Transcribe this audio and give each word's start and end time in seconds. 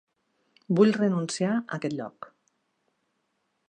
Vull 0.79 0.93
renunciar 0.97 1.53
a 1.59 1.61
aquest 1.79 1.97
lloc. 2.01 2.31